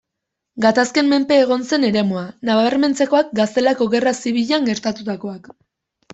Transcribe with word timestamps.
Gatazken 0.63 1.11
menpe 1.11 1.37
egon 1.41 1.65
zen 1.69 1.85
eremua, 1.89 2.23
nabarmentzekoak 2.51 3.31
Gaztelako 3.41 3.89
Gerra 3.93 4.17
Zibilean 4.23 4.69
gertatutakoak. 4.73 5.55